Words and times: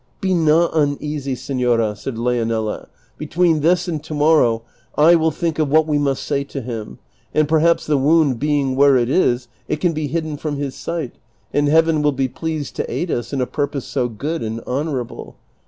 "Be 0.19 0.33
not 0.33 0.71
uneasy, 0.73 1.35
senora," 1.35 1.95
said 1.95 2.15
Leonela; 2.17 2.87
"between 3.19 3.59
this 3.59 3.87
and 3.87 4.03
to 4.03 4.15
morrow 4.15 4.63
I 4.97 5.13
will 5.13 5.29
think 5.29 5.59
of 5.59 5.69
what 5.69 5.85
we 5.85 5.99
must 5.99 6.23
say 6.23 6.43
to 6.43 6.61
him, 6.61 6.97
and 7.35 7.47
perhaps 7.47 7.85
the 7.85 7.99
wound 7.99 8.39
being 8.39 8.75
where 8.75 8.97
it 8.97 9.11
is 9.11 9.47
it 9.67 9.79
can 9.79 9.93
be 9.93 10.07
hidden 10.07 10.37
from 10.37 10.55
his 10.55 10.73
sight, 10.73 11.19
and 11.53 11.67
Heaven 11.67 12.01
will 12.01 12.13
be 12.13 12.27
pleased 12.27 12.75
to 12.77 12.91
aid 12.91 13.11
us 13.11 13.31
in 13.31 13.41
a 13.41 13.45
purpose 13.45 13.85
so 13.85 14.09
good 14.09 14.41
and 14.41 14.61
honorable. 14.65 15.35